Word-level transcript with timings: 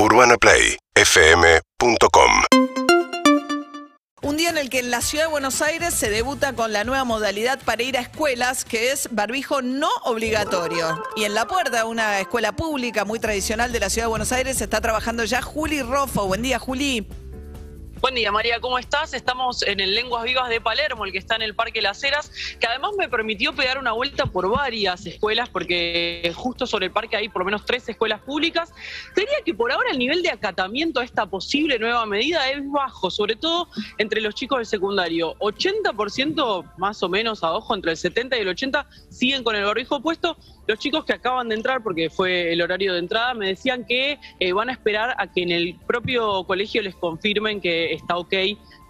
UrbanaPlayFM.com 0.00 2.30
Un 4.22 4.36
día 4.36 4.50
en 4.50 4.58
el 4.58 4.70
que 4.70 4.78
en 4.78 4.92
la 4.92 5.00
ciudad 5.00 5.24
de 5.24 5.30
Buenos 5.30 5.60
Aires 5.60 5.92
se 5.92 6.08
debuta 6.08 6.52
con 6.52 6.72
la 6.72 6.84
nueva 6.84 7.02
modalidad 7.02 7.58
para 7.64 7.82
ir 7.82 7.98
a 7.98 8.02
escuelas, 8.02 8.64
que 8.64 8.92
es 8.92 9.08
barbijo 9.10 9.60
no 9.60 9.88
obligatorio. 10.04 11.02
Y 11.16 11.24
en 11.24 11.34
la 11.34 11.48
puerta 11.48 11.78
de 11.78 11.82
una 11.82 12.20
escuela 12.20 12.52
pública 12.52 13.04
muy 13.04 13.18
tradicional 13.18 13.72
de 13.72 13.80
la 13.80 13.90
ciudad 13.90 14.06
de 14.06 14.10
Buenos 14.10 14.30
Aires 14.30 14.60
está 14.60 14.80
trabajando 14.80 15.24
ya 15.24 15.42
Juli 15.42 15.82
Rofo. 15.82 16.28
Buen 16.28 16.42
día, 16.42 16.60
Juli. 16.60 17.08
Buen 18.08 18.14
día, 18.14 18.32
María, 18.32 18.58
¿cómo 18.58 18.78
estás? 18.78 19.12
Estamos 19.12 19.62
en 19.62 19.80
el 19.80 19.94
Lenguas 19.94 20.24
Vivas 20.24 20.48
de 20.48 20.62
Palermo, 20.62 21.04
el 21.04 21.12
que 21.12 21.18
está 21.18 21.36
en 21.36 21.42
el 21.42 21.54
Parque 21.54 21.82
Las 21.82 22.02
Heras, 22.02 22.32
que 22.58 22.66
además 22.66 22.92
me 22.96 23.06
permitió 23.06 23.54
pegar 23.54 23.76
una 23.76 23.92
vuelta 23.92 24.24
por 24.24 24.48
varias 24.48 25.04
escuelas, 25.04 25.50
porque 25.50 26.32
justo 26.34 26.66
sobre 26.66 26.86
el 26.86 26.92
parque 26.92 27.16
hay 27.16 27.28
por 27.28 27.40
lo 27.40 27.44
menos 27.44 27.66
tres 27.66 27.86
escuelas 27.86 28.22
públicas. 28.22 28.72
Diría 29.14 29.36
que 29.44 29.52
por 29.52 29.70
ahora 29.70 29.90
el 29.90 29.98
nivel 29.98 30.22
de 30.22 30.30
acatamiento 30.30 31.00
a 31.00 31.04
esta 31.04 31.26
posible 31.26 31.78
nueva 31.78 32.06
medida 32.06 32.50
es 32.50 32.66
bajo, 32.70 33.10
sobre 33.10 33.36
todo 33.36 33.68
entre 33.98 34.22
los 34.22 34.34
chicos 34.34 34.56
del 34.56 34.66
secundario. 34.66 35.34
80% 35.40 36.76
más 36.78 37.02
o 37.02 37.10
menos 37.10 37.44
a 37.44 37.52
ojo, 37.52 37.74
entre 37.74 37.90
el 37.90 37.98
70 37.98 38.38
y 38.38 38.40
el 38.40 38.48
80 38.48 38.86
siguen 39.10 39.44
con 39.44 39.54
el 39.54 39.66
barbijo 39.66 40.00
puesto. 40.00 40.38
Los 40.66 40.78
chicos 40.78 41.04
que 41.04 41.14
acaban 41.14 41.48
de 41.48 41.56
entrar, 41.56 41.82
porque 41.82 42.10
fue 42.10 42.52
el 42.52 42.60
horario 42.60 42.92
de 42.92 42.98
entrada, 43.00 43.32
me 43.32 43.48
decían 43.48 43.86
que 43.86 44.18
eh, 44.38 44.52
van 44.52 44.68
a 44.68 44.72
esperar 44.72 45.14
a 45.18 45.26
que 45.30 45.42
en 45.42 45.50
el 45.50 45.74
propio 45.86 46.44
colegio 46.44 46.82
les 46.82 46.94
confirmen 46.94 47.60
que 47.60 47.97
está 47.98 48.16
ok 48.16 48.34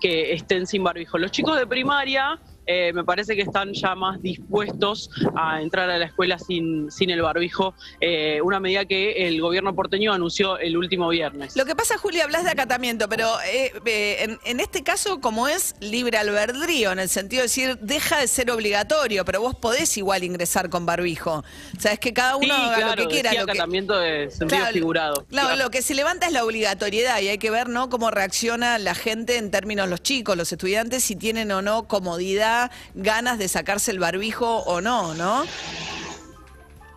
que 0.00 0.32
estén 0.32 0.66
sin 0.66 0.84
barbijo. 0.84 1.18
Los 1.18 1.30
chicos 1.32 1.58
de 1.58 1.66
primaria 1.66 2.40
eh, 2.70 2.92
me 2.92 3.02
parece 3.02 3.34
que 3.34 3.40
están 3.40 3.72
ya 3.72 3.94
más 3.94 4.20
dispuestos 4.20 5.10
a 5.34 5.62
entrar 5.62 5.88
a 5.88 5.96
la 5.96 6.04
escuela 6.04 6.38
sin, 6.38 6.90
sin 6.90 7.08
el 7.08 7.22
barbijo, 7.22 7.74
eh, 7.98 8.42
una 8.42 8.60
medida 8.60 8.84
que 8.84 9.26
el 9.26 9.40
gobierno 9.40 9.74
porteño 9.74 10.12
anunció 10.12 10.58
el 10.58 10.76
último 10.76 11.08
viernes. 11.08 11.56
Lo 11.56 11.64
que 11.64 11.74
pasa, 11.74 11.96
Julia, 11.96 12.24
hablas 12.24 12.44
de 12.44 12.50
acatamiento, 12.50 13.08
pero 13.08 13.26
eh, 13.50 14.38
en, 14.44 14.60
este 14.60 14.82
caso, 14.84 15.18
como 15.22 15.48
es 15.48 15.76
libre 15.80 16.18
albedrío, 16.18 16.92
en 16.92 16.98
el 16.98 17.08
sentido 17.08 17.40
de 17.40 17.44
decir, 17.44 17.78
deja 17.80 18.20
de 18.20 18.28
ser 18.28 18.50
obligatorio, 18.50 19.24
pero 19.24 19.40
vos 19.40 19.54
podés 19.54 19.96
igual 19.96 20.22
ingresar 20.22 20.68
con 20.68 20.84
barbijo. 20.84 21.42
O 21.74 21.80
sea, 21.80 21.92
es 21.92 21.98
que 21.98 22.12
cada 22.12 22.36
uno 22.36 22.52
haga 22.52 22.96
lo 22.96 22.96
que 22.96 23.06
quiera. 23.06 23.32
Lo 23.32 23.44
acatamiento 23.44 23.98
de 23.98 24.30
sentido 24.30 24.66
figurado. 24.66 25.24
Claro, 25.30 25.56
lo 25.56 25.70
que 25.70 25.80
se 25.80 25.94
levanta 25.94 26.26
es 26.26 26.32
la 26.34 26.44
obligatoriedad 26.44 27.18
y 27.22 27.28
hay 27.28 27.38
que 27.38 27.50
ver 27.50 27.70
¿no? 27.70 27.88
cómo 27.88 28.10
reacciona 28.10 28.78
la 28.78 28.94
gente 28.94 29.38
en 29.38 29.50
términos 29.50 29.88
los 29.88 30.02
chicos, 30.02 30.36
los 30.36 30.52
estudiantes, 30.52 31.02
si 31.02 31.16
tienen 31.16 31.50
o 31.50 31.62
no 31.62 31.88
comodidad 31.88 32.57
ganas 32.94 33.38
de 33.38 33.48
sacarse 33.48 33.90
el 33.90 33.98
barbijo 33.98 34.58
o 34.58 34.80
no, 34.80 35.14
¿no? 35.14 35.44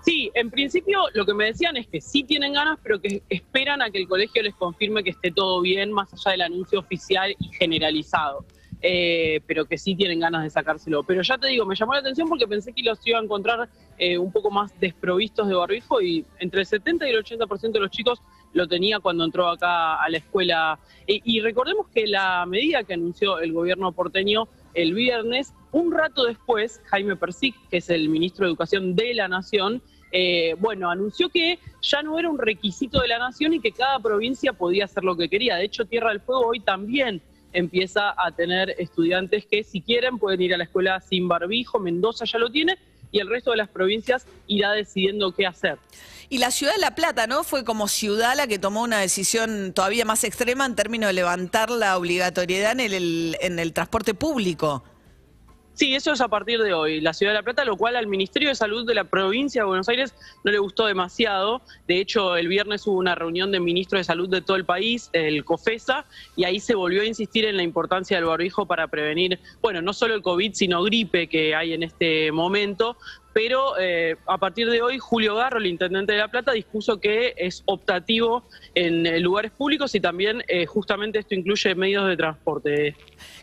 Sí, 0.04 0.32
en 0.34 0.50
principio 0.50 1.00
lo 1.14 1.26
que 1.26 1.34
me 1.34 1.46
decían 1.46 1.78
es 1.78 1.88
que 1.88 2.02
sí 2.02 2.24
tienen 2.24 2.54
ganas, 2.54 2.80
pero 2.82 3.00
que 3.00 3.22
esperan 3.30 3.82
a 3.82 3.92
que 3.92 4.00
el 4.00 4.08
colegio 4.08 4.42
les 4.42 4.56
confirme 4.56 5.04
que 5.04 5.12
esté 5.12 5.32
todo 5.32 5.62
bien, 5.62 5.92
más 5.92 6.12
allá 6.14 6.32
del 6.32 6.42
anuncio 6.42 6.80
oficial 6.80 7.36
y 7.38 7.50
generalizado. 7.54 8.46
Eh, 8.84 9.42
pero 9.46 9.66
que 9.66 9.78
sí 9.78 9.96
tienen 9.96 10.20
ganas 10.20 10.42
de 10.42 10.50
sacárselo. 10.50 11.04
Pero 11.04 11.22
ya 11.22 11.38
te 11.38 11.48
digo, 11.48 11.68
me 11.68 11.76
llamó 11.76 11.94
la 11.94 12.00
atención 12.00 12.28
porque 12.28 12.48
pensé 12.48 12.74
que 12.74 12.82
los 12.82 12.98
iba 13.06 13.20
a 13.20 13.22
encontrar 13.22 13.70
eh, 14.00 14.18
un 14.18 14.32
poco 14.32 14.50
más 14.50 14.72
desprovistos 14.80 15.48
de 15.48 15.54
barbijo 15.54 16.02
y 16.02 16.26
entre 16.40 16.62
el 16.62 16.66
70 16.66 17.08
y 17.08 17.12
el 17.12 17.24
80% 17.24 17.74
de 17.74 17.80
los 17.80 17.92
chicos 17.92 18.24
lo 18.54 18.68
tenía 18.68 19.00
cuando 19.00 19.24
entró 19.24 19.48
acá 19.48 20.02
a 20.02 20.10
la 20.10 20.18
escuela. 20.18 20.80
y 21.06 21.40
recordemos 21.42 21.90
que 21.90 22.08
la 22.08 22.44
medida 22.48 22.84
que 22.84 22.96
anunció 22.96 23.38
el 23.38 23.54
gobierno 23.54 23.92
porteño 23.92 24.48
el 24.74 24.94
viernes. 24.94 25.54
Un 25.72 25.92
rato 25.92 26.26
después, 26.26 26.82
Jaime 26.86 27.16
Persic, 27.16 27.56
que 27.70 27.78
es 27.78 27.90
el 27.90 28.10
ministro 28.10 28.46
de 28.46 28.52
Educación 28.52 28.96
de 28.96 29.14
la 29.14 29.28
Nación, 29.28 29.82
eh, 30.12 30.56
bueno, 30.60 30.90
anunció 30.90 31.30
que 31.30 31.58
ya 31.82 32.02
no 32.04 32.20
era 32.20 32.30
un 32.30 32.38
requisito 32.38 33.00
de 33.02 33.08
la 33.08 33.20
Nación 33.20 33.54
y 33.54 33.62
que 33.62 33.72
cada 33.72 34.00
provincia 34.00 34.54
podía 34.54 34.86
hacer 34.86 35.04
lo 35.04 35.16
que 35.16 35.30
quería. 35.30 35.56
De 35.56 35.64
hecho, 35.64 35.86
Tierra 35.86 36.10
del 36.10 36.20
Fuego 36.20 36.48
hoy 36.48 36.60
también 36.60 37.22
empieza 37.54 38.14
a 38.18 38.32
tener 38.32 38.76
estudiantes 38.78 39.46
que 39.46 39.64
si 39.64 39.82
quieren 39.82 40.18
pueden 40.18 40.42
ir 40.42 40.54
a 40.54 40.58
la 40.58 40.66
escuela 40.66 41.00
sin 41.02 41.28
barbijo, 41.28 41.80
Mendoza 41.80 42.26
ya 42.26 42.40
lo 42.40 42.50
tiene, 42.50 42.78
y 43.12 43.20
el 43.20 43.30
resto 43.30 43.52
de 43.52 43.58
las 43.58 43.70
provincias 43.70 44.26
irá 44.48 44.72
decidiendo 44.72 45.34
qué 45.34 45.46
hacer. 45.46 45.78
Y 46.30 46.38
la 46.38 46.50
ciudad 46.50 46.74
de 46.74 46.80
La 46.80 46.96
Plata, 46.96 47.28
¿no? 47.28 47.44
Fue 47.44 47.66
como 47.66 47.90
ciudad 47.90 48.36
la 48.38 48.48
que 48.48 48.58
tomó 48.58 48.84
una 48.84 49.00
decisión 49.00 49.74
todavía 49.74 50.06
más 50.06 50.24
extrema 50.24 50.66
en 50.66 50.76
términos 50.76 51.10
de 51.10 51.14
levantar 51.14 51.70
la 51.70 51.98
obligatoriedad 51.98 52.72
en 52.72 52.80
el, 52.80 53.38
en 53.42 53.60
el 53.60 53.74
transporte 53.74 54.14
público. 54.14 54.84
Sí, 55.82 55.96
eso 55.96 56.14
es 56.14 56.22
a 56.22 56.28
partir 56.28 56.62
de 56.62 56.76
hoy, 56.76 57.02
la 57.02 57.12
Ciudad 57.12 57.32
de 57.32 57.40
La 57.40 57.42
Plata, 57.42 57.66
lo 57.66 57.76
cual 57.76 57.96
al 57.96 58.06
Ministerio 58.06 58.50
de 58.50 58.54
Salud 58.54 58.86
de 58.86 58.94
la 58.94 59.06
provincia 59.06 59.64
de 59.64 59.68
Buenos 59.68 59.90
Aires 59.90 60.14
no 60.44 60.52
le 60.52 60.60
gustó 60.60 60.86
demasiado. 60.86 61.64
De 61.88 62.00
hecho, 62.00 62.36
el 62.36 62.50
viernes 62.50 62.86
hubo 62.86 63.00
una 63.00 63.16
reunión 63.16 63.52
de 63.52 63.60
ministros 63.60 64.02
de 64.02 64.04
salud 64.04 64.30
de 64.30 64.42
todo 64.42 64.58
el 64.58 64.66
país, 64.66 65.10
el 65.12 65.44
COFESA, 65.44 66.06
y 66.36 66.44
ahí 66.44 66.60
se 66.60 66.76
volvió 66.76 67.02
a 67.02 67.06
insistir 67.06 67.46
en 67.46 67.58
la 67.58 67.64
importancia 67.64 68.16
del 68.16 68.28
barbijo 68.28 68.68
para 68.68 68.90
prevenir, 68.90 69.40
bueno, 69.60 69.82
no 69.82 69.92
solo 69.94 70.14
el 70.14 70.22
COVID, 70.22 70.54
sino 70.54 70.84
gripe 70.84 71.28
que 71.28 71.56
hay 71.56 71.74
en 71.74 71.82
este 71.82 72.32
momento, 72.32 72.96
pero 73.34 73.80
eh, 73.80 74.16
a 74.28 74.38
partir 74.38 74.70
de 74.70 74.82
hoy 74.82 74.98
Julio 75.00 75.36
Garro, 75.36 75.60
el 75.60 75.66
intendente 75.66 76.14
de 76.14 76.20
La 76.20 76.28
Plata, 76.28 76.52
dispuso 76.52 77.00
que 77.00 77.34
es 77.38 77.64
optativo 77.66 78.44
en 78.76 79.06
eh, 79.06 79.20
lugares 79.20 79.52
públicos 79.52 79.96
y 79.96 80.00
también 80.00 80.44
eh, 80.48 80.66
justamente 80.66 81.20
esto 81.20 81.36
incluye 81.36 81.76
medios 81.76 82.08
de 82.08 82.18
transporte. 82.18 82.96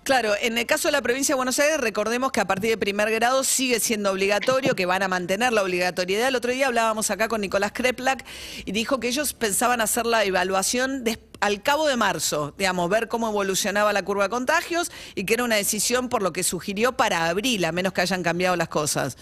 Claro, 0.03 0.33
en 0.41 0.59
el 0.59 0.67
caso 0.67 0.89
de 0.89 0.93
la 0.93 1.03
provincia 1.03 1.35
de 1.35 1.37
Buenos 1.37 1.59
Aires, 1.59 1.79
recordemos 1.81 2.33
que 2.33 2.41
a 2.41 2.47
partir 2.47 2.71
de 2.71 2.79
primer 2.79 3.11
grado 3.11 3.45
sigue 3.45 3.81
siendo 3.81 4.11
obligatorio, 4.11 4.75
que 4.75 4.87
van 4.87 5.03
a 5.03 5.09
mantener 5.09 5.53
la 5.53 5.63
obligatoriedad. 5.63 6.29
El 6.29 6.37
otro 6.37 6.53
día 6.53 6.67
hablábamos 6.67 7.11
acá 7.11 7.29
con 7.29 7.41
Nicolás 7.41 7.73
Kreplak 7.73 8.25
y 8.65 8.73
dijo 8.73 9.01
que 9.01 9.09
ellos 9.09 9.35
pensaban 9.35 9.81
hacer 9.81 10.07
la 10.07 10.25
evaluación 10.25 11.05
al 11.41 11.63
cabo 11.63 11.87
de 11.87 11.97
marzo, 11.97 12.55
digamos, 12.59 12.89
ver 12.91 13.09
cómo 13.09 13.29
evolucionaba 13.29 13.93
la 13.93 14.03
curva 14.03 14.25
de 14.25 14.31
contagios 14.31 14.91
y 15.15 15.25
que 15.25 15.35
era 15.35 15.45
una 15.45 15.57
decisión 15.57 16.09
por 16.09 16.23
lo 16.23 16.33
que 16.33 16.43
sugirió 16.43 16.93
para 16.93 17.29
abril, 17.29 17.65
a 17.65 17.73
menos 17.73 17.93
que 17.93 18.01
hayan 18.01 18.23
cambiado 18.23 18.57
las 18.57 18.69
cosas. 18.69 19.17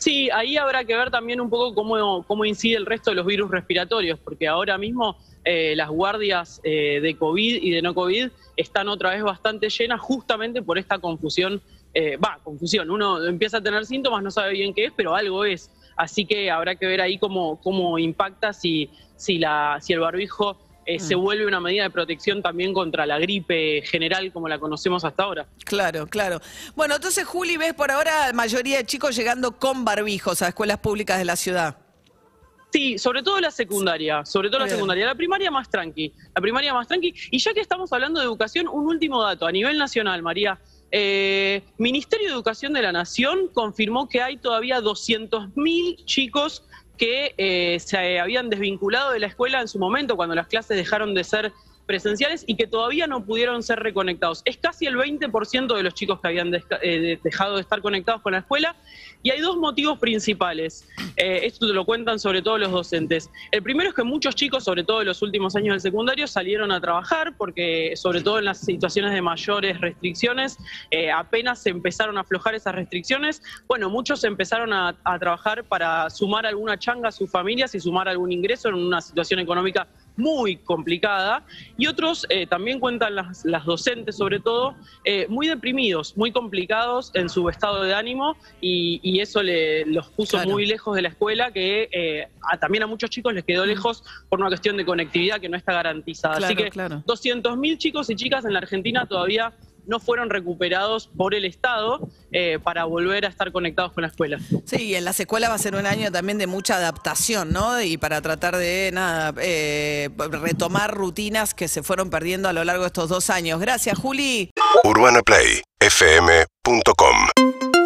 Sí, 0.00 0.30
ahí 0.30 0.56
habrá 0.56 0.82
que 0.82 0.96
ver 0.96 1.10
también 1.10 1.42
un 1.42 1.50
poco 1.50 1.74
cómo, 1.74 2.24
cómo 2.26 2.46
incide 2.46 2.76
el 2.76 2.86
resto 2.86 3.10
de 3.10 3.16
los 3.16 3.26
virus 3.26 3.50
respiratorios, 3.50 4.18
porque 4.18 4.48
ahora 4.48 4.78
mismo 4.78 5.18
eh, 5.44 5.74
las 5.76 5.90
guardias 5.90 6.58
eh, 6.64 7.00
de 7.02 7.16
COVID 7.18 7.62
y 7.62 7.70
de 7.70 7.82
no 7.82 7.92
COVID 7.92 8.30
están 8.56 8.88
otra 8.88 9.10
vez 9.10 9.22
bastante 9.22 9.68
llenas 9.68 10.00
justamente 10.00 10.62
por 10.62 10.78
esta 10.78 10.98
confusión. 10.98 11.60
Eh, 11.92 12.16
va, 12.16 12.38
confusión. 12.42 12.90
Uno 12.90 13.22
empieza 13.26 13.58
a 13.58 13.62
tener 13.62 13.84
síntomas, 13.84 14.22
no 14.22 14.30
sabe 14.30 14.52
bien 14.52 14.72
qué 14.72 14.86
es, 14.86 14.92
pero 14.96 15.14
algo 15.14 15.44
es. 15.44 15.70
Así 15.96 16.24
que 16.24 16.50
habrá 16.50 16.76
que 16.76 16.86
ver 16.86 17.02
ahí 17.02 17.18
cómo, 17.18 17.60
cómo 17.60 17.98
impacta 17.98 18.54
si, 18.54 18.88
si, 19.16 19.38
la, 19.38 19.80
si 19.82 19.92
el 19.92 20.00
barbijo 20.00 20.56
eh, 20.86 20.98
se 20.98 21.16
mm. 21.16 21.20
vuelve 21.20 21.46
una 21.46 21.60
medida 21.60 21.84
de 21.84 21.90
protección 21.90 22.42
también 22.42 22.72
contra 22.72 23.06
la 23.06 23.18
gripe 23.18 23.82
general 23.84 24.32
como 24.32 24.48
la 24.48 24.58
conocemos 24.58 25.04
hasta 25.04 25.22
ahora. 25.22 25.46
Claro, 25.64 26.06
claro. 26.06 26.40
Bueno, 26.74 26.96
entonces, 26.96 27.24
Juli, 27.24 27.56
ves 27.56 27.74
por 27.74 27.90
ahora 27.90 28.28
la 28.28 28.32
mayoría 28.32 28.78
de 28.78 28.84
chicos 28.84 29.14
llegando 29.14 29.52
con 29.52 29.84
barbijos 29.84 30.42
a 30.42 30.48
escuelas 30.48 30.78
públicas 30.78 31.18
de 31.18 31.24
la 31.24 31.36
ciudad. 31.36 31.78
Sí, 32.72 32.98
sobre 32.98 33.22
todo 33.22 33.40
la 33.40 33.50
secundaria, 33.50 34.24
sobre 34.24 34.48
todo 34.48 34.60
la 34.60 34.68
secundaria. 34.68 35.04
La 35.04 35.16
primaria 35.16 35.50
más 35.50 35.68
tranqui, 35.68 36.14
la 36.34 36.40
primaria 36.40 36.72
más 36.72 36.86
tranqui. 36.86 37.12
Y 37.30 37.38
ya 37.38 37.52
que 37.52 37.60
estamos 37.60 37.92
hablando 37.92 38.20
de 38.20 38.26
educación, 38.26 38.68
un 38.68 38.86
último 38.86 39.22
dato 39.22 39.46
a 39.46 39.52
nivel 39.52 39.76
nacional, 39.76 40.22
María. 40.22 40.60
Eh, 40.92 41.62
Ministerio 41.78 42.28
de 42.28 42.34
Educación 42.34 42.72
de 42.72 42.82
la 42.82 42.92
Nación 42.92 43.48
confirmó 43.52 44.08
que 44.08 44.22
hay 44.22 44.36
todavía 44.36 44.80
200.000 44.80 46.04
chicos 46.04 46.64
que 47.00 47.34
eh, 47.38 47.80
se 47.80 48.20
habían 48.20 48.50
desvinculado 48.50 49.12
de 49.12 49.20
la 49.20 49.28
escuela 49.28 49.62
en 49.62 49.68
su 49.68 49.78
momento, 49.78 50.16
cuando 50.16 50.34
las 50.34 50.48
clases 50.48 50.76
dejaron 50.76 51.14
de 51.14 51.24
ser 51.24 51.50
presenciales 51.90 52.44
y 52.46 52.54
que 52.54 52.68
todavía 52.68 53.08
no 53.08 53.24
pudieron 53.24 53.64
ser 53.64 53.80
reconectados. 53.80 54.42
Es 54.44 54.56
casi 54.58 54.86
el 54.86 54.94
20% 54.94 55.74
de 55.74 55.82
los 55.82 55.92
chicos 55.92 56.20
que 56.20 56.28
habían 56.28 56.54
eh, 56.54 57.18
dejado 57.20 57.56
de 57.56 57.62
estar 57.62 57.82
conectados 57.82 58.22
con 58.22 58.30
la 58.30 58.38
escuela 58.38 58.76
y 59.24 59.30
hay 59.30 59.40
dos 59.40 59.56
motivos 59.56 59.98
principales. 59.98 60.88
Eh, 61.16 61.40
esto 61.42 61.66
te 61.66 61.72
lo 61.72 61.84
cuentan 61.84 62.20
sobre 62.20 62.42
todo 62.42 62.58
los 62.58 62.70
docentes. 62.70 63.28
El 63.50 63.64
primero 63.64 63.90
es 63.90 63.96
que 63.96 64.04
muchos 64.04 64.36
chicos, 64.36 64.62
sobre 64.62 64.84
todo 64.84 65.00
en 65.00 65.08
los 65.08 65.20
últimos 65.20 65.56
años 65.56 65.74
del 65.74 65.80
secundario, 65.80 66.28
salieron 66.28 66.70
a 66.70 66.80
trabajar 66.80 67.34
porque 67.36 67.94
sobre 67.96 68.20
todo 68.20 68.38
en 68.38 68.44
las 68.44 68.60
situaciones 68.60 69.12
de 69.12 69.20
mayores 69.20 69.80
restricciones, 69.80 70.58
eh, 70.92 71.10
apenas 71.10 71.60
se 71.60 71.70
empezaron 71.70 72.18
a 72.18 72.20
aflojar 72.20 72.54
esas 72.54 72.72
restricciones, 72.72 73.42
bueno, 73.66 73.90
muchos 73.90 74.22
empezaron 74.22 74.72
a, 74.72 74.94
a 75.02 75.18
trabajar 75.18 75.64
para 75.64 76.08
sumar 76.08 76.46
alguna 76.46 76.78
changa 76.78 77.08
a 77.08 77.12
sus 77.12 77.28
familias 77.28 77.74
y 77.74 77.80
sumar 77.80 78.08
algún 78.08 78.30
ingreso 78.30 78.68
en 78.68 78.76
una 78.76 79.00
situación 79.00 79.40
económica 79.40 79.88
muy 80.16 80.56
complicada 80.56 81.44
y 81.76 81.86
otros 81.86 82.26
eh, 82.28 82.46
también 82.46 82.80
cuentan 82.80 83.14
las, 83.14 83.44
docentes 83.64 84.16
sobre 84.16 84.40
todo 84.40 84.74
eh, 85.04 85.26
muy 85.28 85.48
deprimidos, 85.48 86.16
muy 86.16 86.32
complicados 86.32 87.10
en 87.14 87.28
su 87.28 87.48
estado 87.48 87.82
de 87.82 87.94
ánimo 87.94 88.36
y, 88.60 89.20
eso 89.20 89.42
le, 89.42 89.84
los 89.84 90.08
puso 90.08 90.38
muy 90.46 90.64
lejos 90.64 90.96
de 90.96 91.02
la 91.02 91.08
escuela 91.08 91.52
que 91.52 91.90
eh, 91.92 92.28
también 92.58 92.84
a 92.84 92.86
muchos 92.86 93.10
chicos 93.10 93.34
les 93.34 93.44
quedó 93.44 93.64
mm. 93.64 93.68
lejos 93.68 94.02
por 94.30 94.40
una 94.40 94.48
cuestión 94.48 94.78
de 94.78 94.86
conectividad 94.86 95.40
que 95.40 95.48
no 95.50 95.58
está 95.58 95.74
garantizada. 95.74 96.38
Así 96.38 96.56
que 96.56 96.70
200.000 96.70 97.78
chicos 97.78 98.08
y 98.08 98.16
chicas 98.16 98.46
en 98.46 98.54
la 98.54 98.60
Argentina 98.60 99.04
todavía 99.06 99.52
no 99.90 100.00
fueron 100.00 100.30
recuperados 100.30 101.10
por 101.16 101.34
el 101.34 101.44
Estado 101.44 102.08
eh, 102.32 102.58
para 102.62 102.84
volver 102.84 103.26
a 103.26 103.28
estar 103.28 103.50
conectados 103.52 103.92
con 103.92 104.00
la 104.02 104.08
escuela. 104.08 104.38
Sí, 104.64 104.84
y 104.84 104.94
en 104.94 105.04
las 105.04 105.18
escuelas 105.20 105.50
va 105.50 105.54
a 105.54 105.58
ser 105.58 105.74
un 105.74 105.84
año 105.84 106.10
también 106.12 106.38
de 106.38 106.46
mucha 106.46 106.76
adaptación, 106.76 107.52
¿no? 107.52 107.82
Y 107.82 107.98
para 107.98 108.22
tratar 108.22 108.56
de, 108.56 108.90
nada, 108.94 109.34
eh, 109.42 110.08
retomar 110.16 110.94
rutinas 110.94 111.52
que 111.52 111.68
se 111.68 111.82
fueron 111.82 112.08
perdiendo 112.08 112.48
a 112.48 112.52
lo 112.52 112.62
largo 112.64 112.84
de 112.84 112.86
estos 112.86 113.08
dos 113.08 113.30
años. 113.30 113.58
Gracias, 113.60 113.98
Juli. 113.98 114.50
UrbanaPlayFM.com 114.84 117.79